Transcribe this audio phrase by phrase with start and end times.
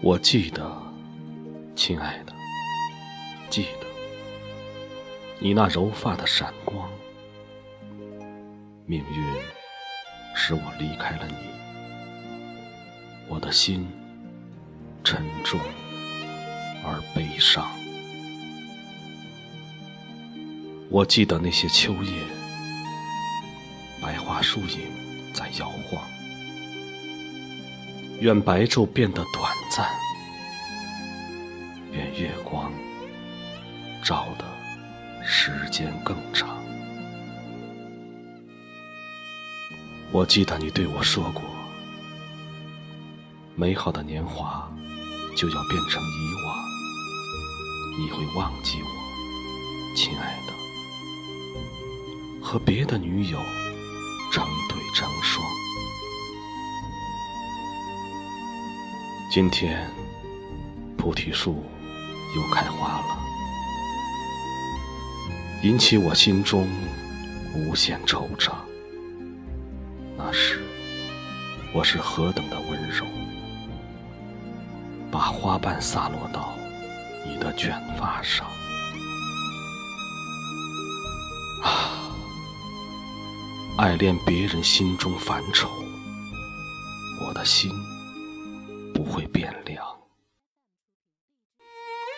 [0.00, 0.80] 我记得，
[1.74, 2.32] 亲爱的，
[3.50, 3.86] 记得
[5.40, 6.88] 你那柔发的闪光。
[8.86, 9.24] 命运
[10.34, 11.34] 使我离开了你，
[13.28, 13.86] 我的心
[15.02, 15.60] 沉重
[16.84, 17.68] 而悲伤。
[20.88, 22.22] 我记得那些秋夜，
[24.00, 26.02] 白桦树影在摇晃。
[28.20, 29.88] 愿白昼变得短暂，
[31.92, 32.72] 愿月光
[34.04, 34.44] 照得
[35.24, 36.48] 时间更长。
[40.10, 41.44] 我记得你对我说过，
[43.54, 44.68] 美好的年华
[45.36, 46.56] 就要变成遗忘，
[48.00, 48.88] 你会忘记我，
[49.94, 53.38] 亲爱的，和别的女友
[54.32, 55.57] 成对成双。
[59.30, 59.86] 今天，
[60.96, 61.62] 菩提树
[62.34, 63.18] 又开花了，
[65.62, 66.66] 引起我心中
[67.54, 68.52] 无限惆怅。
[70.16, 70.64] 那时，
[71.74, 73.04] 我是何等的温柔，
[75.10, 76.54] 把花瓣洒落到
[77.26, 78.46] 你的卷发上。
[81.62, 82.00] 啊，
[83.76, 85.68] 爱恋别人心中烦愁，
[87.20, 87.70] 我的心。
[89.08, 89.84] 会变凉，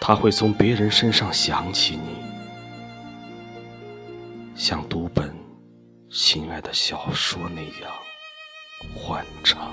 [0.00, 2.16] 他会从别人身上想起你，
[4.54, 5.34] 像读本
[6.10, 7.90] 心爱的小说那样
[8.94, 9.72] 欢畅。